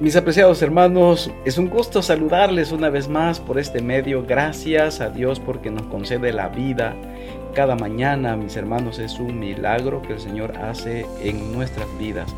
Mis 0.00 0.14
apreciados 0.14 0.62
hermanos, 0.62 1.28
es 1.44 1.58
un 1.58 1.68
gusto 1.68 2.02
saludarles 2.02 2.70
una 2.70 2.88
vez 2.88 3.08
más 3.08 3.40
por 3.40 3.58
este 3.58 3.82
medio. 3.82 4.24
Gracias 4.24 5.00
a 5.00 5.10
Dios 5.10 5.40
porque 5.40 5.72
nos 5.72 5.88
concede 5.88 6.32
la 6.32 6.48
vida 6.50 6.94
cada 7.52 7.74
mañana, 7.74 8.36
mis 8.36 8.56
hermanos. 8.56 9.00
Es 9.00 9.18
un 9.18 9.40
milagro 9.40 10.00
que 10.00 10.12
el 10.12 10.20
Señor 10.20 10.56
hace 10.56 11.04
en 11.20 11.52
nuestras 11.52 11.88
vidas. 11.98 12.32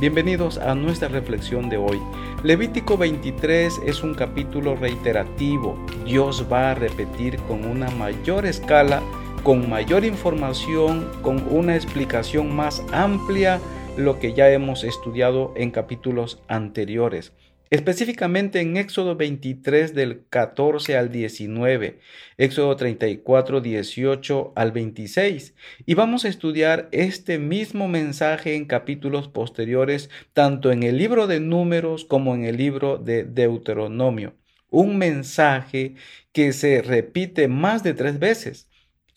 Bienvenidos 0.00 0.58
a 0.58 0.74
nuestra 0.74 1.08
reflexión 1.08 1.70
de 1.70 1.78
hoy. 1.78 1.98
Levítico 2.42 2.98
23 2.98 3.80
es 3.86 4.02
un 4.02 4.12
capítulo 4.12 4.76
reiterativo. 4.76 5.78
Dios 6.04 6.44
va 6.52 6.72
a 6.72 6.74
repetir 6.74 7.38
con 7.48 7.64
una 7.64 7.88
mayor 7.92 8.44
escala, 8.44 9.00
con 9.44 9.70
mayor 9.70 10.04
información, 10.04 11.08
con 11.22 11.42
una 11.48 11.74
explicación 11.74 12.54
más 12.54 12.82
amplia 12.92 13.60
lo 13.98 14.20
que 14.20 14.32
ya 14.32 14.50
hemos 14.52 14.84
estudiado 14.84 15.52
en 15.56 15.72
capítulos 15.72 16.40
anteriores. 16.46 17.32
Específicamente 17.70 18.60
en 18.60 18.76
Éxodo 18.76 19.16
23 19.16 19.92
del 19.92 20.24
14 20.30 20.96
al 20.96 21.10
19, 21.10 21.98
Éxodo 22.38 22.76
34 22.76 23.60
18 23.60 24.52
al 24.54 24.72
26. 24.72 25.54
Y 25.84 25.94
vamos 25.94 26.24
a 26.24 26.28
estudiar 26.28 26.88
este 26.92 27.38
mismo 27.38 27.88
mensaje 27.88 28.54
en 28.54 28.66
capítulos 28.66 29.28
posteriores, 29.28 30.10
tanto 30.32 30.70
en 30.70 30.84
el 30.84 30.96
libro 30.96 31.26
de 31.26 31.40
números 31.40 32.04
como 32.04 32.34
en 32.36 32.44
el 32.44 32.56
libro 32.56 32.98
de 32.98 33.24
Deuteronomio. 33.24 34.34
Un 34.70 34.96
mensaje 34.96 35.96
que 36.32 36.52
se 36.52 36.82
repite 36.82 37.48
más 37.48 37.82
de 37.82 37.94
tres 37.94 38.18
veces. 38.18 38.68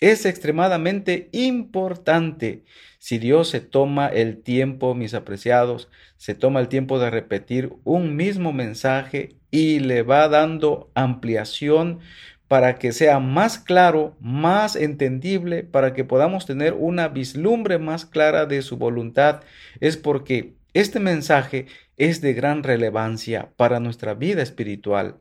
Es 0.01 0.25
extremadamente 0.25 1.29
importante 1.31 2.63
si 2.97 3.19
Dios 3.19 3.49
se 3.49 3.61
toma 3.61 4.07
el 4.07 4.41
tiempo, 4.41 4.95
mis 4.95 5.13
apreciados, 5.13 5.89
se 6.17 6.33
toma 6.33 6.59
el 6.59 6.69
tiempo 6.69 6.97
de 6.97 7.11
repetir 7.11 7.73
un 7.83 8.15
mismo 8.15 8.51
mensaje 8.51 9.35
y 9.51 9.77
le 9.79 10.01
va 10.01 10.27
dando 10.27 10.89
ampliación 10.95 11.99
para 12.47 12.79
que 12.79 12.93
sea 12.93 13.19
más 13.19 13.59
claro, 13.59 14.17
más 14.19 14.75
entendible, 14.75 15.61
para 15.63 15.93
que 15.93 16.03
podamos 16.03 16.47
tener 16.47 16.73
una 16.73 17.07
vislumbre 17.07 17.77
más 17.77 18.07
clara 18.07 18.47
de 18.47 18.63
su 18.63 18.77
voluntad, 18.77 19.41
es 19.81 19.97
porque 19.97 20.55
este 20.73 20.99
mensaje 20.99 21.67
es 21.97 22.21
de 22.21 22.33
gran 22.33 22.63
relevancia 22.63 23.51
para 23.55 23.79
nuestra 23.79 24.15
vida 24.15 24.41
espiritual. 24.41 25.19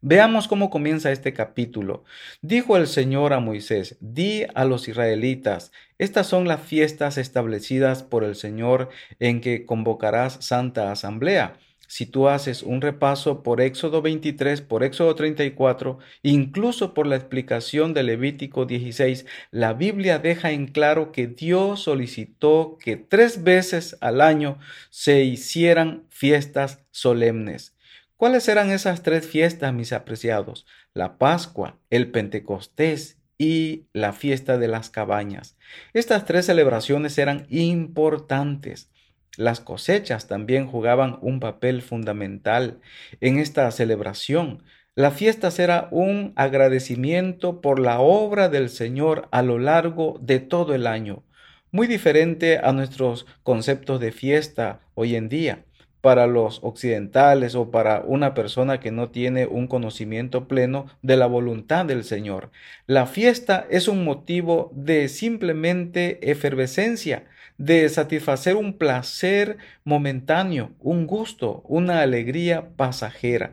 Veamos 0.00 0.46
cómo 0.46 0.70
comienza 0.70 1.10
este 1.10 1.32
capítulo. 1.32 2.04
Dijo 2.40 2.76
el 2.76 2.86
Señor 2.86 3.32
a 3.32 3.40
Moisés, 3.40 3.96
di 4.00 4.44
a 4.54 4.64
los 4.64 4.86
israelitas, 4.86 5.72
estas 5.98 6.28
son 6.28 6.46
las 6.46 6.62
fiestas 6.62 7.18
establecidas 7.18 8.04
por 8.04 8.22
el 8.22 8.36
Señor 8.36 8.90
en 9.18 9.40
que 9.40 9.66
convocarás 9.66 10.38
santa 10.40 10.92
asamblea. 10.92 11.58
Si 11.88 12.06
tú 12.06 12.28
haces 12.28 12.62
un 12.62 12.80
repaso 12.80 13.42
por 13.42 13.60
Éxodo 13.60 14.00
23, 14.00 14.60
por 14.60 14.84
Éxodo 14.84 15.16
34, 15.16 15.98
incluso 16.22 16.94
por 16.94 17.08
la 17.08 17.16
explicación 17.16 17.92
de 17.92 18.04
Levítico 18.04 18.66
16, 18.66 19.26
la 19.50 19.72
Biblia 19.72 20.20
deja 20.20 20.52
en 20.52 20.68
claro 20.68 21.10
que 21.10 21.26
Dios 21.26 21.80
solicitó 21.80 22.78
que 22.80 22.96
tres 22.96 23.42
veces 23.42 23.96
al 24.00 24.20
año 24.20 24.60
se 24.90 25.24
hicieran 25.24 26.04
fiestas 26.08 26.84
solemnes. 26.92 27.74
¿Cuáles 28.18 28.48
eran 28.48 28.72
esas 28.72 29.04
tres 29.04 29.24
fiestas, 29.28 29.72
mis 29.72 29.92
apreciados? 29.92 30.66
La 30.92 31.18
Pascua, 31.18 31.78
el 31.88 32.10
Pentecostés 32.10 33.16
y 33.38 33.86
la 33.92 34.12
fiesta 34.12 34.58
de 34.58 34.66
las 34.66 34.90
cabañas. 34.90 35.56
Estas 35.92 36.24
tres 36.24 36.46
celebraciones 36.46 37.16
eran 37.16 37.46
importantes. 37.48 38.90
Las 39.36 39.60
cosechas 39.60 40.26
también 40.26 40.66
jugaban 40.66 41.20
un 41.22 41.38
papel 41.38 41.80
fundamental 41.80 42.80
en 43.20 43.38
esta 43.38 43.70
celebración. 43.70 44.64
La 44.96 45.12
fiesta 45.12 45.50
era 45.56 45.86
un 45.92 46.32
agradecimiento 46.34 47.60
por 47.60 47.78
la 47.78 48.00
obra 48.00 48.48
del 48.48 48.68
Señor 48.68 49.28
a 49.30 49.42
lo 49.42 49.60
largo 49.60 50.18
de 50.20 50.40
todo 50.40 50.74
el 50.74 50.88
año, 50.88 51.22
muy 51.70 51.86
diferente 51.86 52.58
a 52.58 52.72
nuestros 52.72 53.26
conceptos 53.44 54.00
de 54.00 54.10
fiesta 54.10 54.80
hoy 54.96 55.14
en 55.14 55.28
día 55.28 55.67
para 56.08 56.26
los 56.26 56.60
occidentales 56.62 57.54
o 57.54 57.70
para 57.70 58.00
una 58.00 58.32
persona 58.32 58.80
que 58.80 58.90
no 58.90 59.10
tiene 59.10 59.44
un 59.44 59.66
conocimiento 59.66 60.48
pleno 60.48 60.86
de 61.02 61.18
la 61.18 61.26
voluntad 61.26 61.84
del 61.84 62.02
Señor. 62.02 62.50
La 62.86 63.04
fiesta 63.04 63.66
es 63.68 63.88
un 63.88 64.04
motivo 64.04 64.72
de 64.74 65.10
simplemente 65.10 66.30
efervescencia, 66.30 67.26
de 67.58 67.86
satisfacer 67.90 68.56
un 68.56 68.78
placer 68.78 69.58
momentáneo, 69.84 70.70
un 70.80 71.06
gusto, 71.06 71.62
una 71.66 72.00
alegría 72.00 72.70
pasajera. 72.74 73.52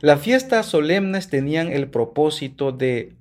Las 0.00 0.22
fiestas 0.22 0.64
solemnes 0.64 1.28
tenían 1.28 1.70
el 1.70 1.90
propósito 1.90 2.72
de 2.72 3.12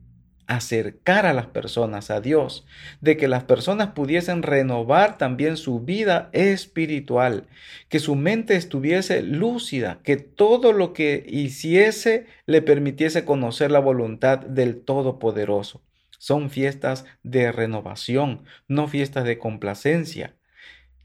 acercar 0.50 1.28
a 1.28 1.34
las 1.34 1.46
personas 1.46 2.10
a 2.10 2.22
Dios, 2.22 2.66
de 3.02 3.18
que 3.18 3.28
las 3.28 3.44
personas 3.44 3.92
pudiesen 3.92 4.42
renovar 4.42 5.20
también 5.20 5.58
su 5.58 5.80
vida 5.80 6.30
espiritual, 6.34 7.48
que 7.88 8.00
su 8.00 8.16
mente 8.16 8.56
estuviese 8.56 9.22
lúcida, 9.22 10.00
que 10.04 10.18
todo 10.18 10.74
lo 10.74 10.92
que 10.92 11.24
hiciese 11.28 12.26
le 12.48 12.64
permitiese 12.64 13.26
conocer 13.26 13.70
la 13.70 13.80
voluntad 13.80 14.40
del 14.40 14.82
Todopoderoso. 14.82 15.84
Son 16.18 16.50
fiestas 16.50 17.06
de 17.22 17.52
renovación, 17.52 18.44
no 18.68 18.88
fiestas 18.88 19.26
de 19.26 19.38
complacencia. 19.38 20.36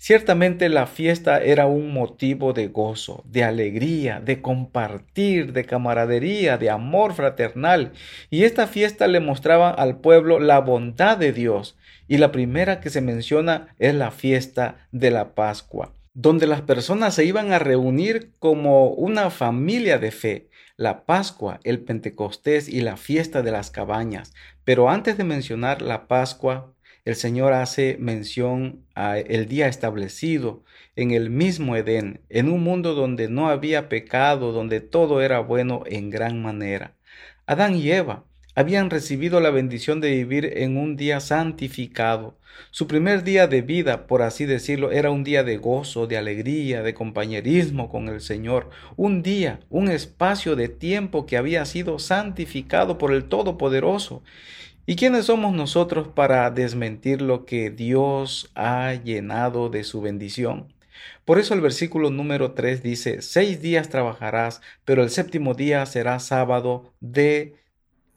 Ciertamente 0.07 0.69
la 0.69 0.87
fiesta 0.87 1.43
era 1.43 1.65
un 1.65 1.95
motivo 1.95 2.53
de 2.53 2.69
gozo, 2.69 3.25
de 3.25 3.43
alegría, 3.43 4.21
de 4.21 4.43
compartir, 4.43 5.55
de 5.55 5.65
camaradería, 5.65 6.59
de 6.59 6.69
amor 6.69 7.15
fraternal. 7.15 7.93
Y 8.29 8.45
esta 8.45 8.67
fiesta 8.67 9.07
le 9.07 9.21
mostraba 9.21 9.71
al 9.71 10.01
pueblo 10.01 10.41
la 10.41 10.61
bondad 10.61 11.17
de 11.17 11.33
Dios. 11.33 11.79
Y 12.07 12.19
la 12.19 12.33
primera 12.33 12.81
que 12.81 12.91
se 12.91 13.01
menciona 13.01 13.75
es 13.79 13.95
la 13.95 14.11
fiesta 14.11 14.87
de 14.93 15.11
la 15.11 15.35
Pascua, 15.35 15.95
donde 16.13 16.47
las 16.47 16.61
personas 16.61 17.15
se 17.15 17.25
iban 17.25 17.55
a 17.55 17.59
reunir 17.59 18.33
como 18.39 18.89
una 18.89 19.31
familia 19.31 19.97
de 19.97 20.11
fe. 20.11 20.51
La 20.77 21.07
Pascua, 21.07 21.61
el 21.65 21.81
Pentecostés 21.81 22.69
y 22.69 22.83
la 22.83 22.99
fiesta 22.99 23.41
de 23.41 23.53
las 23.53 23.71
cabañas. 23.71 24.35
Pero 24.65 24.91
antes 24.91 25.17
de 25.17 25.25
mencionar 25.25 25.81
la 25.81 26.09
Pascua, 26.09 26.74
el 27.05 27.17
Señor 27.17 27.53
hace 27.53 27.97
mención 28.01 28.81
a 28.95 29.19
el 29.19 29.47
día 29.47 29.69
establecido 29.69 30.63
en 30.97 31.11
el 31.11 31.29
mismo 31.29 31.77
Edén, 31.77 32.21
en 32.31 32.51
un 32.51 32.63
mundo 32.63 32.95
donde 32.95 33.29
no 33.29 33.49
había 33.49 33.91
pecado, 33.91 34.53
donde 34.53 34.81
todo 34.81 35.21
era 35.21 35.41
bueno 35.41 35.83
en 35.87 36.09
gran 36.09 36.43
manera. 36.43 36.95
Adán 37.47 37.77
y 37.77 37.91
Eva 37.91 38.25
habían 38.55 38.89
recibido 38.89 39.41
la 39.41 39.51
bendición 39.51 40.01
de 40.01 40.13
vivir 40.13 40.51
en 40.57 40.79
un 40.79 40.97
día 40.97 41.21
santificado. 41.21 42.39
Su 42.71 42.87
primer 42.87 43.25
día 43.25 43.49
de 43.49 43.63
vida, 43.63 44.07
por 44.07 44.23
así 44.23 44.47
decirlo, 44.47 44.93
era 44.93 45.11
un 45.11 45.25
día 45.25 45.43
de 45.43 45.59
gozo, 45.59 46.07
de 46.07 46.17
alegría, 46.17 46.83
de 46.83 46.95
compañerismo 46.95 47.91
con 47.91 48.09
el 48.09 48.21
Señor, 48.21 48.71
un 48.97 49.23
día, 49.23 49.61
un 49.71 49.91
espacio 49.91 50.57
de 50.57 50.69
tiempo 50.69 51.27
que 51.27 51.37
había 51.37 51.67
sido 51.67 51.99
santificado 51.99 52.97
por 52.97 53.13
el 53.13 53.25
Todopoderoso 53.25 54.23
¿Y 54.87 54.97
quiénes 54.97 55.27
somos 55.27 55.55
nosotros 55.55 56.09
para 56.09 56.51
desmentir 56.51 57.23
lo 57.23 57.47
que 57.47 57.71
Dios 57.71 58.51
ha 58.55 58.93
llenado 58.95 59.71
de 59.71 59.83
su 59.83 60.03
bendición? 60.03 60.75
Por 61.25 61.39
eso 61.39 61.55
el 61.55 61.63
versículo 61.63 62.11
número 62.11 62.53
3 62.53 62.83
dice, 62.83 63.23
seis 63.23 63.63
días 63.63 63.89
trabajarás, 63.89 64.61
pero 64.85 65.03
el 65.03 65.11
séptimo 65.11 65.55
día 65.55 65.87
será 65.87 66.19
sábado 66.19 66.93
de 67.01 67.57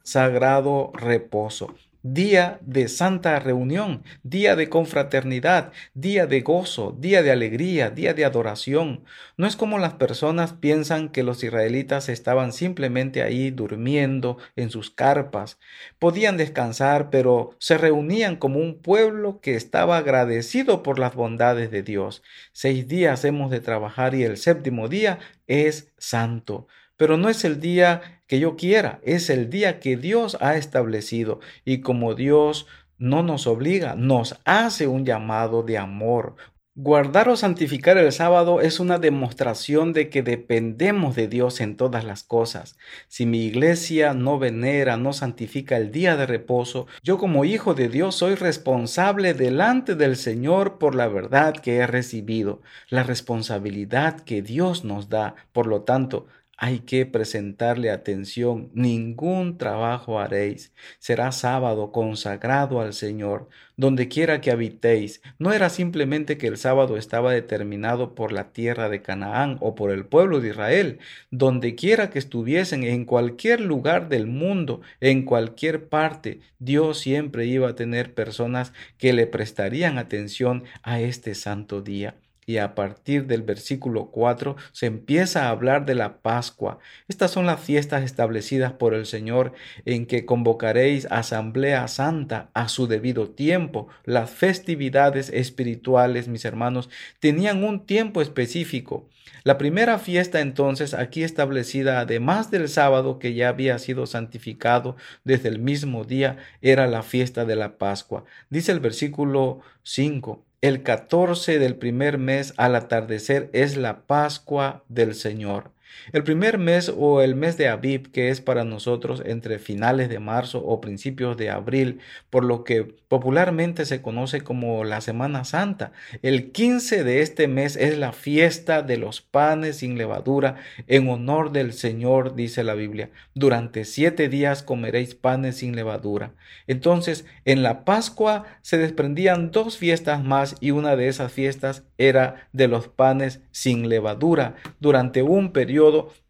sagrado 0.02 0.92
reposo 0.94 1.74
día 2.02 2.58
de 2.62 2.88
santa 2.88 3.38
reunión, 3.40 4.04
día 4.22 4.56
de 4.56 4.68
confraternidad, 4.68 5.72
día 5.94 6.26
de 6.26 6.40
gozo, 6.40 6.96
día 6.98 7.22
de 7.22 7.30
alegría, 7.30 7.90
día 7.90 8.14
de 8.14 8.24
adoración. 8.24 9.04
No 9.36 9.46
es 9.46 9.56
como 9.56 9.78
las 9.78 9.94
personas 9.94 10.52
piensan 10.52 11.08
que 11.08 11.22
los 11.22 11.42
israelitas 11.42 12.08
estaban 12.08 12.52
simplemente 12.52 13.22
ahí 13.22 13.50
durmiendo 13.50 14.38
en 14.56 14.70
sus 14.70 14.90
carpas. 14.90 15.58
Podían 15.98 16.36
descansar, 16.36 17.10
pero 17.10 17.50
se 17.58 17.78
reunían 17.78 18.36
como 18.36 18.60
un 18.60 18.80
pueblo 18.80 19.40
que 19.40 19.54
estaba 19.54 19.96
agradecido 19.96 20.82
por 20.82 20.98
las 20.98 21.14
bondades 21.14 21.70
de 21.70 21.82
Dios. 21.82 22.22
Seis 22.52 22.88
días 22.88 23.24
hemos 23.24 23.50
de 23.50 23.60
trabajar 23.60 24.14
y 24.14 24.24
el 24.24 24.36
séptimo 24.36 24.88
día 24.88 25.18
es 25.46 25.92
santo. 25.98 26.66
Pero 26.98 27.16
no 27.16 27.30
es 27.30 27.46
el 27.46 27.60
día 27.60 28.20
que 28.26 28.38
yo 28.38 28.56
quiera, 28.56 29.00
es 29.02 29.30
el 29.30 29.48
día 29.48 29.80
que 29.80 29.96
Dios 29.96 30.36
ha 30.42 30.56
establecido. 30.56 31.40
Y 31.64 31.80
como 31.80 32.14
Dios 32.14 32.66
no 32.98 33.22
nos 33.22 33.46
obliga, 33.46 33.94
nos 33.94 34.38
hace 34.44 34.86
un 34.86 35.06
llamado 35.06 35.62
de 35.62 35.78
amor, 35.78 36.36
Guardar 36.80 37.28
o 37.28 37.36
santificar 37.36 37.98
el 37.98 38.12
sábado 38.12 38.60
es 38.60 38.78
una 38.78 38.98
demostración 38.98 39.92
de 39.92 40.10
que 40.10 40.22
dependemos 40.22 41.16
de 41.16 41.26
Dios 41.26 41.60
en 41.60 41.76
todas 41.76 42.04
las 42.04 42.22
cosas. 42.22 42.78
Si 43.08 43.26
mi 43.26 43.46
iglesia 43.46 44.14
no 44.14 44.38
venera, 44.38 44.96
no 44.96 45.12
santifica 45.12 45.76
el 45.76 45.90
día 45.90 46.14
de 46.14 46.24
reposo, 46.26 46.86
yo 47.02 47.18
como 47.18 47.44
hijo 47.44 47.74
de 47.74 47.88
Dios 47.88 48.14
soy 48.14 48.36
responsable 48.36 49.34
delante 49.34 49.96
del 49.96 50.14
Señor 50.14 50.78
por 50.78 50.94
la 50.94 51.08
verdad 51.08 51.54
que 51.54 51.78
he 51.78 51.86
recibido, 51.88 52.62
la 52.90 53.02
responsabilidad 53.02 54.20
que 54.20 54.40
Dios 54.40 54.84
nos 54.84 55.08
da. 55.08 55.34
Por 55.50 55.66
lo 55.66 55.82
tanto, 55.82 56.28
hay 56.60 56.80
que 56.80 57.06
presentarle 57.06 57.88
atención. 57.88 58.70
Ningún 58.74 59.58
trabajo 59.58 60.18
haréis. 60.18 60.72
Será 60.98 61.30
sábado 61.30 61.92
consagrado 61.92 62.80
al 62.80 62.94
Señor, 62.94 63.48
donde 63.76 64.08
quiera 64.08 64.40
que 64.40 64.50
habitéis. 64.50 65.22
No 65.38 65.52
era 65.52 65.70
simplemente 65.70 66.36
que 66.36 66.48
el 66.48 66.56
sábado 66.58 66.96
estaba 66.96 67.32
determinado 67.32 68.16
por 68.16 68.32
la 68.32 68.52
tierra 68.52 68.88
de 68.88 69.02
Canaán 69.02 69.56
o 69.60 69.76
por 69.76 69.92
el 69.92 70.04
pueblo 70.04 70.40
de 70.40 70.48
Israel. 70.48 70.98
Donde 71.30 71.76
quiera 71.76 72.10
que 72.10 72.18
estuviesen, 72.18 72.82
en 72.82 73.04
cualquier 73.04 73.60
lugar 73.60 74.08
del 74.08 74.26
mundo, 74.26 74.80
en 75.00 75.24
cualquier 75.24 75.88
parte, 75.88 76.40
Dios 76.58 76.98
siempre 76.98 77.46
iba 77.46 77.68
a 77.68 77.76
tener 77.76 78.14
personas 78.14 78.72
que 78.98 79.12
le 79.12 79.28
prestarían 79.28 79.96
atención 79.96 80.64
a 80.82 81.00
este 81.00 81.36
santo 81.36 81.82
día 81.82 82.16
y 82.48 82.56
a 82.56 82.74
partir 82.74 83.26
del 83.26 83.42
versículo 83.42 84.06
4 84.06 84.56
se 84.72 84.86
empieza 84.86 85.44
a 85.44 85.50
hablar 85.50 85.84
de 85.84 85.94
la 85.94 86.22
Pascua. 86.22 86.78
Estas 87.06 87.30
son 87.30 87.44
las 87.44 87.60
fiestas 87.60 88.02
establecidas 88.04 88.72
por 88.72 88.94
el 88.94 89.04
Señor 89.04 89.52
en 89.84 90.06
que 90.06 90.24
convocaréis 90.24 91.06
asamblea 91.10 91.86
santa 91.88 92.48
a 92.54 92.68
su 92.68 92.86
debido 92.86 93.28
tiempo. 93.28 93.88
Las 94.06 94.30
festividades 94.30 95.28
espirituales, 95.28 96.26
mis 96.26 96.46
hermanos, 96.46 96.88
tenían 97.20 97.64
un 97.64 97.84
tiempo 97.84 98.22
específico. 98.22 99.10
La 99.44 99.58
primera 99.58 99.98
fiesta 99.98 100.40
entonces 100.40 100.94
aquí 100.94 101.24
establecida, 101.24 102.00
además 102.00 102.50
del 102.50 102.70
sábado 102.70 103.18
que 103.18 103.34
ya 103.34 103.50
había 103.50 103.78
sido 103.78 104.06
santificado 104.06 104.96
desde 105.24 105.50
el 105.50 105.58
mismo 105.58 106.04
día, 106.04 106.38
era 106.62 106.86
la 106.86 107.02
fiesta 107.02 107.44
de 107.44 107.56
la 107.56 107.76
Pascua. 107.76 108.24
Dice 108.48 108.72
el 108.72 108.80
versículo 108.80 109.60
5, 109.82 110.47
el 110.60 110.82
14 110.82 111.60
del 111.60 111.76
primer 111.76 112.18
mes 112.18 112.52
al 112.56 112.74
atardecer 112.74 113.48
es 113.52 113.76
la 113.76 114.00
Pascua 114.06 114.82
del 114.88 115.14
Señor. 115.14 115.70
El 116.12 116.24
primer 116.24 116.58
mes 116.58 116.92
o 116.96 117.20
el 117.20 117.34
mes 117.34 117.56
de 117.56 117.68
Aviv, 117.68 118.10
que 118.10 118.30
es 118.30 118.40
para 118.40 118.64
nosotros 118.64 119.22
entre 119.26 119.58
finales 119.58 120.08
de 120.08 120.18
marzo 120.18 120.64
o 120.64 120.80
principios 120.80 121.36
de 121.36 121.50
abril, 121.50 122.00
por 122.30 122.44
lo 122.44 122.64
que 122.64 122.84
popularmente 123.08 123.84
se 123.84 124.02
conoce 124.02 124.42
como 124.42 124.84
la 124.84 125.00
Semana 125.00 125.44
Santa. 125.44 125.92
El 126.22 126.52
15 126.52 127.04
de 127.04 127.22
este 127.22 127.48
mes 127.48 127.76
es 127.76 127.98
la 127.98 128.12
fiesta 128.12 128.82
de 128.82 128.96
los 128.96 129.20
panes 129.20 129.78
sin 129.78 129.98
levadura 129.98 130.56
en 130.86 131.08
honor 131.08 131.52
del 131.52 131.72
Señor, 131.72 132.34
dice 132.34 132.64
la 132.64 132.74
Biblia. 132.74 133.10
Durante 133.34 133.84
siete 133.84 134.28
días 134.28 134.62
comeréis 134.62 135.14
panes 135.14 135.56
sin 135.56 135.76
levadura. 135.76 136.32
Entonces, 136.66 137.24
en 137.44 137.62
la 137.62 137.84
Pascua 137.84 138.44
se 138.62 138.78
desprendían 138.78 139.50
dos 139.50 139.78
fiestas 139.78 140.22
más 140.22 140.56
y 140.60 140.70
una 140.70 140.96
de 140.96 141.08
esas 141.08 141.32
fiestas 141.32 141.84
era 141.96 142.48
de 142.52 142.68
los 142.68 142.88
panes 142.88 143.40
sin 143.50 143.88
levadura 143.88 144.56
durante 144.80 145.22
un 145.22 145.52
periodo 145.52 145.77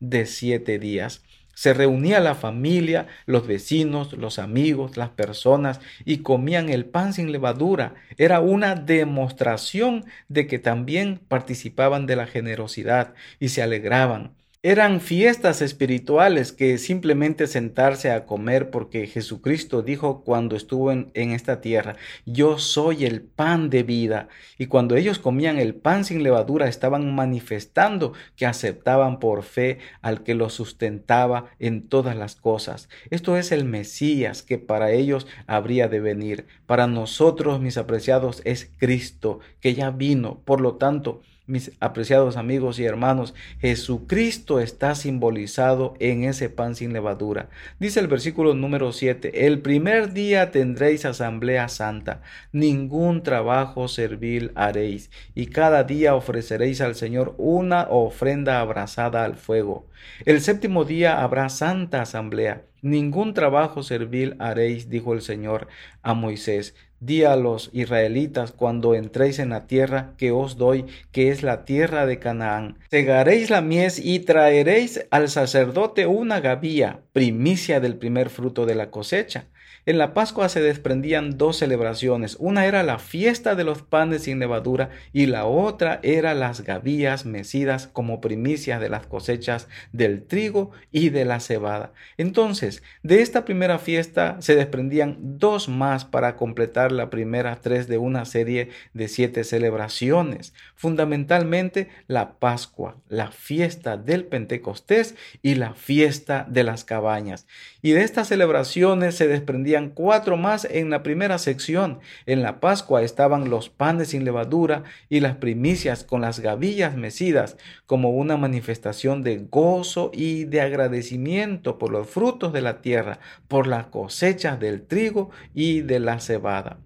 de 0.01 0.27
siete 0.27 0.79
días. 0.79 1.23
Se 1.55 1.75
reunía 1.75 2.21
la 2.21 2.35
familia, 2.37 3.09
los 3.27 3.47
vecinos, 3.47 4.13
los 4.13 4.39
amigos, 4.39 4.97
las 4.97 5.11
personas 5.11 5.81
y 6.05 6.19
comían 6.19 6.69
el 6.69 6.85
pan 6.85 7.13
sin 7.13 7.33
levadura. 7.33 7.95
Era 8.17 8.41
una 8.41 8.77
demostración 8.77 10.05
de 10.29 10.47
que 10.47 10.59
también 10.61 11.19
participaban 11.29 12.07
de 12.07 12.17
la 12.17 12.27
generosidad 12.27 13.15
y 13.41 13.49
se 13.49 13.63
alegraban. 13.63 14.37
Eran 14.65 15.01
fiestas 15.01 15.63
espirituales 15.63 16.51
que 16.51 16.79
simplemente 16.79 17.47
sentarse 17.47 18.11
a 18.11 18.27
comer 18.27 18.71
porque 18.71 19.07
Jesucristo 19.07 19.83
dijo 19.83 20.25
cuando 20.25 20.57
estuvo 20.57 20.91
en, 20.91 21.13
esta 21.15 21.61
tierra, 21.61 21.95
yo 22.27 22.59
soy 22.59 23.05
el 23.05 23.23
pan 23.23 23.71
de 23.71 23.85
vida. 23.85 24.27
Y 24.59 24.67
cuando 24.67 24.97
ellos 24.97 25.21
comían 25.21 25.59
el 25.59 25.77
pan 25.77 26.05
sin 26.05 26.25
levadura 26.25 26.67
estaban 26.67 27.15
manifestando 27.15 28.15
que 28.35 28.47
aceptaban 28.47 29.21
por 29.21 29.45
fe 29.45 29.79
al 30.03 30.25
que 30.25 30.35
los 30.35 30.55
sustentaba 30.55 31.51
en 31.61 31.89
todas 31.89 32.17
las 32.17 32.35
cosas. 32.35 32.89
Esto 33.11 33.37
es 33.37 33.53
el 33.53 33.65
Mesías 33.65 34.43
que 34.43 34.59
para 34.59 34.91
ellos 34.91 35.29
habría 35.47 35.87
de 35.87 36.01
venir. 36.01 36.49
Para 36.67 36.89
nosotros, 36.89 37.61
mis 37.61 37.79
apreciados, 37.79 38.43
es 38.45 38.69
Cristo 38.77 39.39
que 39.61 39.75
ya 39.75 39.91
vino. 39.91 40.43
Por 40.45 40.61
lo 40.61 40.79
tanto, 40.79 41.23
mis 41.49 41.73
apreciados 41.81 42.37
amigos 42.37 42.79
y 42.79 42.85
hermanos, 42.85 43.35
Jesucristo 43.61 44.61
está 44.61 44.95
simbolizado 44.95 45.95
en 45.99 46.25
ese 46.25 46.51
pan 46.51 46.77
sin 46.77 46.93
levadura. 46.93 47.49
Dice 47.81 48.01
el 48.01 48.07
versículo 48.07 48.55
número 48.55 48.93
7, 48.93 49.47
el 49.47 49.61
primer 49.61 50.13
día 50.13 50.51
tendréis 50.51 51.07
asamblea 51.07 51.69
santa, 51.69 52.21
ningún 52.53 53.23
trabajo 53.23 53.89
servil 53.89 54.53
haréis, 54.55 55.11
y 55.35 55.47
cada 55.47 55.85
día 55.85 56.15
ofreceréis 56.15 56.83
al 56.83 56.95
Señor 56.95 57.35
una 57.39 57.89
ofrenda 57.89 58.61
abrazada 58.61 59.25
al 59.25 59.37
fuego. 59.37 59.89
El 60.27 60.43
séptimo 60.43 60.85
día 60.85 61.23
habrá 61.23 61.49
santa 61.49 62.03
asamblea, 62.03 62.63
ningún 62.83 63.33
trabajo 63.33 63.83
servil 63.83 64.37
haréis, 64.39 64.91
dijo 64.91 65.15
el 65.15 65.23
Señor 65.23 65.69
a 66.03 66.13
Moisés. 66.15 66.75
Di 67.01 67.25
a 67.25 67.37
los 67.37 67.71
israelitas 67.73 68.51
cuando 68.51 68.95
entréis 68.95 69.39
en 69.39 69.51
la 69.51 69.67
tierra 69.67 70.15
que 70.17 70.33
os 70.33 70.57
doy, 70.57 70.87
que 71.13 71.31
es 71.31 71.45
la 71.45 71.65
tierra 71.65 72.07
de 72.07 72.19
Canaán. 72.19 72.79
Segaréis 72.91 73.51
la 73.51 73.61
mies 73.61 73.99
y 74.05 74.19
traeréis 74.19 75.07
al 75.11 75.29
sacerdote 75.29 76.07
una 76.07 76.41
gavía, 76.41 77.01
primicia 77.13 77.79
del 77.79 77.97
primer 77.97 78.31
fruto 78.31 78.67
de 78.67 78.75
la 78.75 78.91
cosecha. 78.91 79.47
En 79.89 79.97
la 79.97 80.13
Pascua 80.13 80.51
se 80.51 80.61
desprendían 80.61 81.39
dos 81.39 81.57
celebraciones. 81.57 82.37
Una 82.39 82.67
era 82.67 82.83
la 82.83 82.99
fiesta 82.99 83.55
de 83.55 83.65
los 83.65 83.81
panes 83.81 84.25
sin 84.25 84.39
levadura 84.39 84.91
y 85.15 85.25
la 85.25 85.47
otra 85.47 85.99
era 86.03 86.35
las 86.35 86.61
gavías 86.61 87.25
mecidas 87.25 87.87
como 87.87 88.21
primicias 88.21 88.83
de 88.83 88.91
las 88.91 89.07
cosechas 89.07 89.67
del 89.93 90.25
trigo 90.25 90.73
y 90.93 91.09
de 91.09 91.25
la 91.25 91.41
cebada. 91.41 91.95
Entonces, 92.19 92.83
de 93.03 93.23
esta 93.23 93.47
primera 93.47 93.79
fiesta 93.79 94.37
se 94.41 94.57
desprendían 94.57 95.17
dos 95.39 95.71
más 95.71 96.05
para 96.05 96.37
completar 96.37 96.93
la 96.93 97.09
primera 97.09 97.59
tres 97.63 97.89
de 97.89 97.97
una 97.97 98.27
serie 98.27 98.69
de 98.93 99.09
siete 99.09 99.43
celebraciones. 99.43 100.53
Fundamentalmente 100.75 101.89
la 102.09 102.33
Pascua, 102.35 102.99
la 103.09 103.31
fiesta 103.31 103.97
del 103.97 104.27
Pentecostés 104.27 105.15
y 105.41 105.55
la 105.55 105.73
fiesta 105.73 106.47
de 106.47 106.63
las 106.63 106.85
cabañas. 106.85 107.47
Y 107.81 107.93
de 107.93 108.03
estas 108.03 108.29
celebraciones 108.29 109.15
se 109.15 109.29
desprendían 109.29 109.78
cuatro 109.87 110.37
más 110.37 110.65
en 110.65 110.91
la 110.91 111.03
primera 111.03 111.39
sección. 111.39 112.01
En 112.27 112.43
la 112.43 112.61
Pascua 112.61 113.03
estaban 113.03 113.49
los 113.49 113.69
panes 113.71 114.09
sin 114.09 114.25
levadura 114.25 114.83
y 115.09 115.21
las 115.21 115.37
primicias 115.37 116.05
con 116.05 116.21
las 116.21 116.41
gavillas 116.41 116.97
mecidas 116.97 117.57
como 117.87 118.11
una 118.11 118.37
manifestación 118.37 119.23
de 119.23 119.47
gozo 119.51 120.11
y 120.13 120.45
de 120.45 120.61
agradecimiento 120.61 121.79
por 121.79 121.91
los 121.91 122.09
frutos 122.09 122.53
de 122.53 122.63
la 122.63 122.83
tierra, 122.83 123.21
por 123.47 123.67
las 123.67 123.87
cosechas 123.87 124.61
del 124.61 124.83
trigo 124.83 125.31
y 125.55 125.81
de 125.83 126.01
la 126.01 126.21
cebada. 126.21 126.79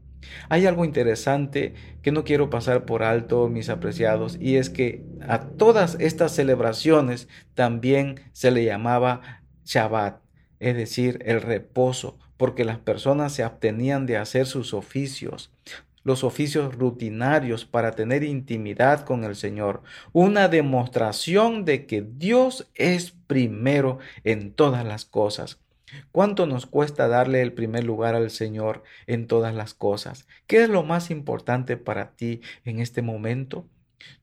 Hay 0.48 0.66
algo 0.66 0.84
interesante 0.84 1.74
que 2.02 2.12
no 2.12 2.24
quiero 2.24 2.50
pasar 2.50 2.84
por 2.84 3.02
alto, 3.02 3.48
mis 3.48 3.68
apreciados, 3.68 4.36
y 4.40 4.56
es 4.56 4.70
que 4.70 5.04
a 5.20 5.40
todas 5.40 5.96
estas 6.00 6.32
celebraciones 6.34 7.28
también 7.54 8.20
se 8.32 8.50
le 8.50 8.64
llamaba 8.64 9.42
Shabbat, 9.64 10.20
es 10.60 10.76
decir, 10.76 11.18
el 11.24 11.40
reposo, 11.40 12.18
porque 12.42 12.64
las 12.64 12.78
personas 12.78 13.32
se 13.32 13.44
abstenían 13.44 14.04
de 14.04 14.16
hacer 14.16 14.46
sus 14.46 14.74
oficios, 14.74 15.52
los 16.02 16.24
oficios 16.24 16.74
rutinarios 16.74 17.64
para 17.64 17.92
tener 17.92 18.24
intimidad 18.24 19.04
con 19.04 19.22
el 19.22 19.36
Señor, 19.36 19.84
una 20.12 20.48
demostración 20.48 21.64
de 21.64 21.86
que 21.86 22.02
Dios 22.02 22.68
es 22.74 23.12
primero 23.28 24.00
en 24.24 24.52
todas 24.52 24.84
las 24.84 25.04
cosas. 25.04 25.60
¿Cuánto 26.10 26.46
nos 26.46 26.66
cuesta 26.66 27.06
darle 27.06 27.42
el 27.42 27.52
primer 27.52 27.84
lugar 27.84 28.16
al 28.16 28.32
Señor 28.32 28.82
en 29.06 29.28
todas 29.28 29.54
las 29.54 29.72
cosas? 29.72 30.26
¿Qué 30.48 30.64
es 30.64 30.68
lo 30.68 30.82
más 30.82 31.12
importante 31.12 31.76
para 31.76 32.10
ti 32.16 32.40
en 32.64 32.80
este 32.80 33.02
momento? 33.02 33.68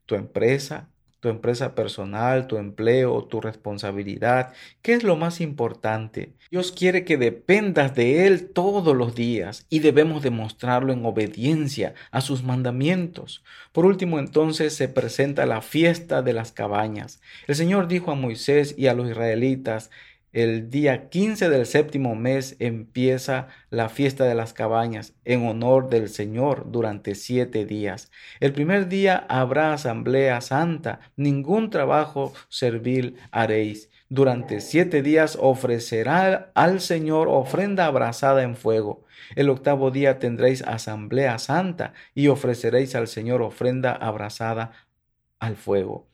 ¿Tu 0.06 0.16
empresa? 0.16 0.90
Tu 1.20 1.30
empresa 1.30 1.76
personal, 1.76 2.48
tu 2.48 2.58
empleo, 2.58 3.24
tu 3.26 3.42
responsabilidad. 3.42 4.54
¿Qué 4.82 4.94
es 4.94 5.04
lo 5.04 5.16
más 5.16 5.42
importante? 5.42 6.34
Dios 6.50 6.72
quiere 6.72 7.06
que 7.06 7.18
dependas 7.18 7.96
de 7.96 8.26
Él 8.26 8.50
todos 8.52 8.96
los 8.96 9.16
días 9.16 9.66
y 9.70 9.80
debemos 9.80 10.24
demostrarlo 10.24 10.94
en 10.94 11.06
obediencia 11.06 11.94
a 12.12 12.22
sus 12.22 12.44
mandamientos. 12.44 13.44
Por 13.72 13.86
último, 13.86 14.20
entonces 14.20 14.76
se 14.76 14.88
presenta 14.88 15.46
la 15.46 15.62
fiesta 15.62 16.22
de 16.22 16.34
las 16.34 16.52
cabañas. 16.52 17.22
El 17.48 17.56
Señor 17.56 17.88
dijo 17.88 18.12
a 18.12 18.16
Moisés 18.16 18.76
y 18.78 18.88
a 18.88 18.94
los 18.94 19.10
israelitas, 19.10 19.92
el 20.32 20.70
día 20.70 21.10
15 21.10 21.50
del 21.50 21.66
séptimo 21.66 22.16
mes 22.16 22.56
empieza 22.60 23.48
la 23.70 23.90
fiesta 23.90 24.26
de 24.26 24.36
las 24.36 24.54
cabañas 24.54 25.14
en 25.26 25.48
honor 25.48 25.90
del 25.90 26.10
Señor 26.10 26.72
durante 26.72 27.16
siete 27.16 27.66
días. 27.66 28.12
El 28.40 28.54
primer 28.54 28.88
día 28.90 29.26
habrá 29.30 29.74
asamblea 29.74 30.42
santa, 30.42 31.00
ningún 31.16 31.70
trabajo 31.72 32.34
servil 32.48 33.18
haréis. 33.32 33.90
Durante 34.10 34.62
siete 34.62 35.02
días 35.02 35.38
ofrecerá 35.40 36.52
al 36.54 36.80
Señor 36.80 37.28
ofrenda 37.28 37.86
abrazada 37.86 38.44
en 38.44 38.56
fuego. 38.56 39.06
El 39.36 39.50
octavo 39.50 39.92
día 39.92 40.20
tendréis 40.20 40.62
asamblea 40.64 41.40
santa 41.40 41.94
y 42.14 42.28
ofreceréis 42.28 42.96
al 42.96 43.08
Señor 43.08 43.42
ofrenda 43.42 43.94
abrazada 43.94 44.72
al 45.40 45.56
fuego 45.56 46.09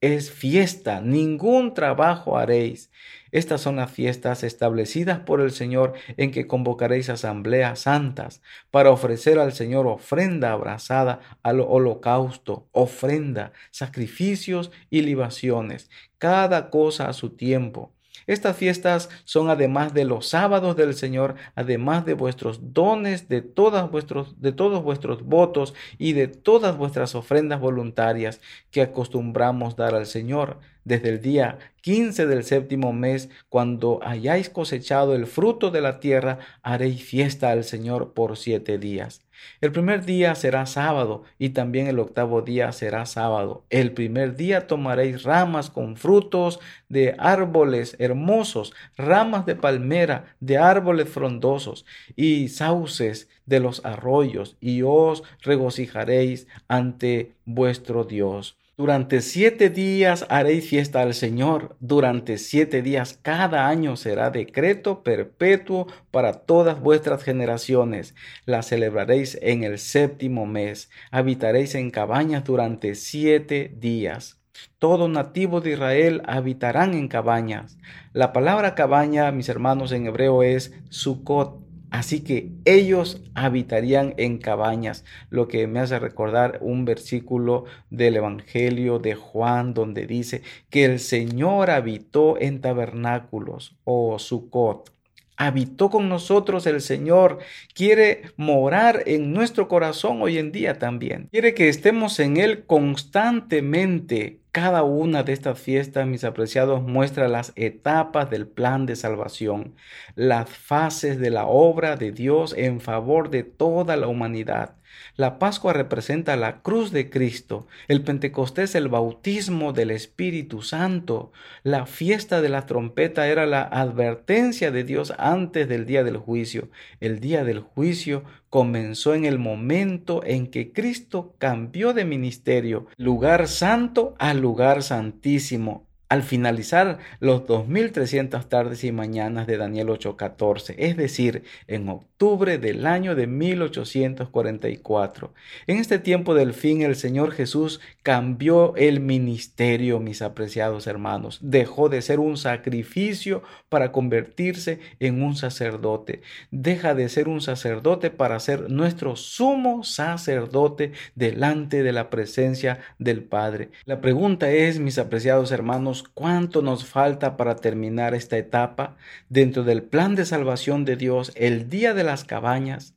es 0.00 0.30
fiesta, 0.30 1.00
ningún 1.00 1.74
trabajo 1.74 2.38
haréis. 2.38 2.90
Estas 3.32 3.60
son 3.60 3.76
las 3.76 3.90
fiestas 3.90 4.42
establecidas 4.44 5.20
por 5.20 5.40
el 5.40 5.50
Señor 5.50 5.94
en 6.16 6.30
que 6.30 6.46
convocaréis 6.46 7.10
asambleas 7.10 7.80
santas 7.80 8.42
para 8.70 8.90
ofrecer 8.90 9.38
al 9.38 9.52
Señor 9.52 9.86
ofrenda 9.86 10.52
abrazada 10.52 11.20
al 11.42 11.60
holocausto, 11.60 12.68
ofrenda, 12.72 13.52
sacrificios 13.70 14.70
y 14.88 15.02
libaciones, 15.02 15.90
cada 16.18 16.70
cosa 16.70 17.08
a 17.08 17.12
su 17.12 17.30
tiempo 17.30 17.92
estas 18.28 18.56
fiestas 18.56 19.08
son 19.24 19.50
además 19.50 19.94
de 19.94 20.04
los 20.04 20.28
sábados 20.28 20.76
del 20.76 20.94
Señor, 20.94 21.34
además 21.54 22.04
de 22.04 22.12
vuestros 22.14 22.74
dones, 22.74 23.28
de, 23.28 23.40
todas 23.42 23.90
vuestros, 23.90 24.40
de 24.40 24.52
todos 24.52 24.84
vuestros 24.84 25.24
votos 25.24 25.74
y 25.96 26.12
de 26.12 26.28
todas 26.28 26.76
vuestras 26.76 27.14
ofrendas 27.14 27.58
voluntarias 27.58 28.40
que 28.70 28.82
acostumbramos 28.82 29.76
dar 29.76 29.94
al 29.94 30.06
Señor 30.06 30.60
desde 30.84 31.08
el 31.08 31.20
día 31.20 31.58
15 31.80 32.26
del 32.26 32.44
séptimo 32.44 32.92
mes, 32.92 33.30
cuando 33.48 34.00
hayáis 34.02 34.50
cosechado 34.50 35.14
el 35.14 35.26
fruto 35.26 35.70
de 35.70 35.80
la 35.80 35.98
tierra, 35.98 36.38
haréis 36.62 37.02
fiesta 37.02 37.50
al 37.50 37.64
Señor 37.64 38.12
por 38.12 38.36
siete 38.36 38.78
días. 38.78 39.27
El 39.60 39.72
primer 39.72 40.04
día 40.04 40.34
será 40.34 40.66
sábado 40.66 41.24
y 41.38 41.50
también 41.50 41.86
el 41.86 41.98
octavo 41.98 42.42
día 42.42 42.72
será 42.72 43.06
sábado. 43.06 43.64
El 43.70 43.92
primer 43.92 44.36
día 44.36 44.66
tomaréis 44.66 45.22
ramas 45.22 45.70
con 45.70 45.96
frutos 45.96 46.60
de 46.88 47.14
árboles 47.18 47.96
hermosos, 47.98 48.72
ramas 48.96 49.46
de 49.46 49.56
palmera, 49.56 50.36
de 50.40 50.58
árboles 50.58 51.08
frondosos 51.08 51.84
y 52.16 52.48
sauces 52.48 53.28
de 53.46 53.60
los 53.60 53.84
arroyos 53.84 54.56
y 54.60 54.82
os 54.82 55.22
regocijaréis 55.42 56.46
ante 56.68 57.32
vuestro 57.44 58.04
Dios. 58.04 58.56
Durante 58.78 59.22
siete 59.22 59.70
días 59.70 60.24
haréis 60.28 60.68
fiesta 60.68 61.02
al 61.02 61.12
Señor. 61.12 61.74
Durante 61.80 62.38
siete 62.38 62.80
días 62.80 63.18
cada 63.20 63.66
año 63.66 63.96
será 63.96 64.30
decreto 64.30 65.02
perpetuo 65.02 65.88
para 66.12 66.34
todas 66.34 66.80
vuestras 66.80 67.24
generaciones. 67.24 68.14
La 68.44 68.62
celebraréis 68.62 69.36
en 69.42 69.64
el 69.64 69.80
séptimo 69.80 70.46
mes. 70.46 70.90
Habitaréis 71.10 71.74
en 71.74 71.90
cabañas 71.90 72.44
durante 72.44 72.94
siete 72.94 73.74
días. 73.76 74.38
Todo 74.78 75.08
nativo 75.08 75.60
de 75.60 75.72
Israel 75.72 76.22
habitarán 76.26 76.94
en 76.94 77.08
cabañas. 77.08 77.78
La 78.12 78.32
palabra 78.32 78.76
cabaña, 78.76 79.32
mis 79.32 79.48
hermanos, 79.48 79.90
en 79.90 80.06
hebreo 80.06 80.44
es 80.44 80.72
Sukkot 80.88 81.67
Así 81.90 82.20
que 82.20 82.50
ellos 82.64 83.22
habitarían 83.34 84.14
en 84.18 84.38
cabañas, 84.38 85.04
lo 85.30 85.48
que 85.48 85.66
me 85.66 85.80
hace 85.80 85.98
recordar 85.98 86.58
un 86.60 86.84
versículo 86.84 87.64
del 87.90 88.16
Evangelio 88.16 88.98
de 88.98 89.14
Juan 89.14 89.72
donde 89.72 90.06
dice 90.06 90.42
que 90.70 90.84
el 90.84 91.00
Señor 91.00 91.70
habitó 91.70 92.38
en 92.40 92.60
tabernáculos 92.60 93.76
o 93.84 94.18
Sucot. 94.18 94.92
Habitó 95.40 95.88
con 95.88 96.08
nosotros 96.08 96.66
el 96.66 96.80
Señor, 96.80 97.38
quiere 97.72 98.22
morar 98.36 99.04
en 99.06 99.32
nuestro 99.32 99.68
corazón 99.68 100.20
hoy 100.20 100.36
en 100.36 100.50
día 100.50 100.80
también. 100.80 101.28
Quiere 101.30 101.54
que 101.54 101.68
estemos 101.68 102.18
en 102.18 102.38
Él 102.38 102.66
constantemente 102.66 104.37
cada 104.52 104.82
una 104.82 105.22
de 105.22 105.32
estas 105.32 105.60
fiestas, 105.60 106.06
mis 106.06 106.24
apreciados, 106.24 106.82
muestra 106.82 107.28
las 107.28 107.52
etapas 107.56 108.30
del 108.30 108.48
plan 108.48 108.86
de 108.86 108.96
salvación, 108.96 109.76
las 110.14 110.48
fases 110.50 111.18
de 111.20 111.30
la 111.30 111.46
obra 111.46 111.96
de 111.96 112.12
Dios 112.12 112.54
en 112.56 112.80
favor 112.80 113.30
de 113.30 113.44
toda 113.44 113.96
la 113.96 114.08
humanidad. 114.08 114.77
La 115.16 115.38
Pascua 115.38 115.72
representa 115.72 116.36
la 116.36 116.62
cruz 116.62 116.92
de 116.92 117.10
Cristo, 117.10 117.66
el 117.88 118.02
Pentecostés 118.02 118.74
el 118.74 118.88
bautismo 118.88 119.72
del 119.72 119.90
Espíritu 119.90 120.62
Santo, 120.62 121.32
la 121.62 121.86
fiesta 121.86 122.40
de 122.40 122.48
la 122.48 122.66
trompeta 122.66 123.26
era 123.28 123.46
la 123.46 123.62
advertencia 123.62 124.70
de 124.70 124.84
Dios 124.84 125.12
antes 125.18 125.68
del 125.68 125.86
día 125.86 126.04
del 126.04 126.16
juicio. 126.16 126.68
El 127.00 127.20
día 127.20 127.44
del 127.44 127.60
juicio 127.60 128.24
comenzó 128.50 129.14
en 129.14 129.24
el 129.24 129.38
momento 129.38 130.22
en 130.24 130.46
que 130.46 130.72
Cristo 130.72 131.34
cambió 131.38 131.92
de 131.92 132.04
ministerio, 132.04 132.86
lugar 132.96 133.48
santo 133.48 134.14
a 134.18 134.34
lugar 134.34 134.82
santísimo, 134.82 135.86
al 136.08 136.22
finalizar 136.22 136.98
los 137.20 137.46
2300 137.46 138.48
tardes 138.48 138.84
y 138.84 138.92
mañanas 138.92 139.46
de 139.46 139.58
Daniel 139.58 139.88
8:14, 139.88 140.74
es 140.78 140.96
decir, 140.96 141.44
en 141.66 141.88
octubre 141.88 142.07
del 142.18 142.86
año 142.88 143.14
de 143.14 143.28
1844. 143.28 145.32
En 145.68 145.76
este 145.76 146.00
tiempo 146.00 146.34
del 146.34 146.52
fin 146.52 146.82
el 146.82 146.96
Señor 146.96 147.30
Jesús 147.30 147.80
cambió 148.02 148.74
el 148.74 148.98
ministerio, 148.98 150.00
mis 150.00 150.20
apreciados 150.20 150.88
hermanos. 150.88 151.38
Dejó 151.42 151.88
de 151.88 152.02
ser 152.02 152.18
un 152.18 152.36
sacrificio 152.36 153.44
para 153.68 153.92
convertirse 153.92 154.80
en 154.98 155.22
un 155.22 155.36
sacerdote. 155.36 156.22
Deja 156.50 156.96
de 156.96 157.08
ser 157.08 157.28
un 157.28 157.40
sacerdote 157.40 158.10
para 158.10 158.40
ser 158.40 158.68
nuestro 158.68 159.14
sumo 159.14 159.84
sacerdote 159.84 160.90
delante 161.14 161.84
de 161.84 161.92
la 161.92 162.10
presencia 162.10 162.80
del 162.98 163.22
Padre. 163.22 163.68
La 163.84 164.00
pregunta 164.00 164.50
es, 164.50 164.80
mis 164.80 164.98
apreciados 164.98 165.52
hermanos, 165.52 166.04
cuánto 166.14 166.62
nos 166.62 166.84
falta 166.84 167.36
para 167.36 167.54
terminar 167.54 168.16
esta 168.16 168.38
etapa 168.38 168.96
dentro 169.28 169.62
del 169.62 169.84
plan 169.84 170.16
de 170.16 170.26
salvación 170.26 170.84
de 170.84 170.96
Dios, 170.96 171.30
el 171.36 171.70
día 171.70 171.94
de 171.94 172.07
las 172.08 172.24
cabañas. 172.24 172.94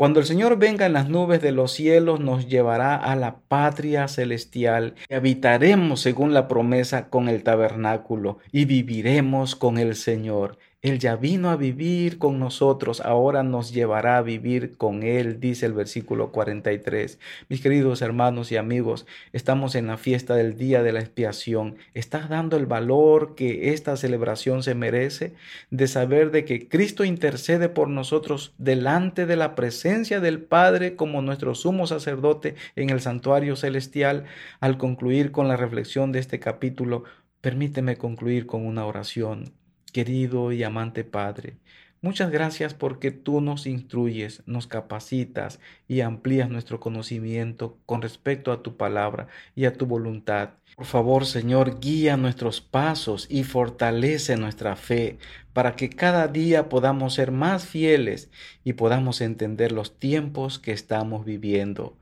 Cuando 0.00 0.18
el 0.18 0.26
Señor 0.26 0.58
venga 0.58 0.86
en 0.86 0.94
las 0.94 1.10
nubes 1.10 1.42
de 1.42 1.52
los 1.52 1.72
cielos, 1.72 2.20
nos 2.20 2.48
llevará 2.48 2.96
a 2.96 3.16
la 3.16 3.40
patria 3.40 4.08
celestial 4.08 4.94
y 5.10 5.14
habitaremos 5.14 6.00
según 6.00 6.32
la 6.32 6.48
promesa 6.48 7.10
con 7.10 7.28
el 7.28 7.42
tabernáculo 7.42 8.38
y 8.50 8.64
viviremos 8.64 9.56
con 9.56 9.76
el 9.76 9.94
Señor. 9.94 10.58
Él 10.82 10.98
ya 10.98 11.16
vino 11.16 11.50
a 11.50 11.56
vivir 11.56 12.16
con 12.16 12.38
nosotros, 12.38 13.02
ahora 13.02 13.42
nos 13.42 13.74
llevará 13.74 14.16
a 14.16 14.22
vivir 14.22 14.78
con 14.78 15.02
Él, 15.02 15.38
dice 15.38 15.66
el 15.66 15.74
versículo 15.74 16.32
43. 16.32 17.18
Mis 17.50 17.60
queridos 17.60 18.00
hermanos 18.00 18.50
y 18.50 18.56
amigos, 18.56 19.04
estamos 19.34 19.74
en 19.74 19.88
la 19.88 19.98
fiesta 19.98 20.34
del 20.36 20.56
día 20.56 20.82
de 20.82 20.92
la 20.92 21.00
expiación. 21.00 21.76
¿Estás 21.92 22.30
dando 22.30 22.56
el 22.56 22.64
valor 22.64 23.34
que 23.34 23.74
esta 23.74 23.94
celebración 23.98 24.62
se 24.62 24.74
merece? 24.74 25.34
De 25.70 25.86
saber 25.86 26.30
de 26.30 26.46
que 26.46 26.66
Cristo 26.66 27.04
intercede 27.04 27.68
por 27.68 27.88
nosotros 27.90 28.54
delante 28.56 29.26
de 29.26 29.36
la 29.36 29.54
presencia 29.54 30.18
del 30.20 30.40
Padre 30.40 30.96
como 30.96 31.20
nuestro 31.20 31.54
sumo 31.54 31.86
sacerdote 31.86 32.54
en 32.74 32.88
el 32.88 33.02
santuario 33.02 33.54
celestial. 33.54 34.24
Al 34.60 34.78
concluir 34.78 35.30
con 35.30 35.46
la 35.46 35.58
reflexión 35.58 36.10
de 36.10 36.20
este 36.20 36.40
capítulo, 36.40 37.04
permíteme 37.42 37.98
concluir 37.98 38.46
con 38.46 38.64
una 38.66 38.86
oración. 38.86 39.59
Querido 39.90 40.52
y 40.52 40.62
amante 40.62 41.04
Padre, 41.04 41.56
muchas 42.00 42.30
gracias 42.30 42.74
porque 42.74 43.10
tú 43.10 43.40
nos 43.40 43.66
instruyes, 43.66 44.42
nos 44.46 44.66
capacitas 44.66 45.60
y 45.88 46.00
amplías 46.00 46.48
nuestro 46.48 46.80
conocimiento 46.80 47.78
con 47.86 48.02
respecto 48.02 48.52
a 48.52 48.62
tu 48.62 48.76
palabra 48.76 49.28
y 49.54 49.64
a 49.64 49.72
tu 49.74 49.86
voluntad. 49.86 50.50
Por 50.76 50.86
favor, 50.86 51.26
Señor, 51.26 51.80
guía 51.80 52.16
nuestros 52.16 52.60
pasos 52.60 53.26
y 53.28 53.44
fortalece 53.44 54.36
nuestra 54.36 54.76
fe 54.76 55.18
para 55.52 55.76
que 55.76 55.90
cada 55.90 56.28
día 56.28 56.68
podamos 56.68 57.14
ser 57.14 57.32
más 57.32 57.66
fieles 57.66 58.30
y 58.64 58.74
podamos 58.74 59.20
entender 59.20 59.72
los 59.72 59.98
tiempos 59.98 60.58
que 60.58 60.72
estamos 60.72 61.24
viviendo. 61.24 61.96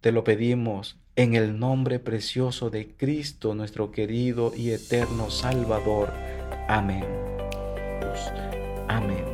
Te 0.00 0.12
lo 0.12 0.24
pedimos 0.24 0.98
en 1.16 1.34
el 1.34 1.58
nombre 1.58 1.98
precioso 1.98 2.70
de 2.70 2.88
Cristo, 2.96 3.54
nuestro 3.54 3.90
querido 3.90 4.52
y 4.56 4.70
eterno 4.70 5.30
Salvador. 5.30 6.12
Amén. 6.68 7.31
Amén. 8.92 9.31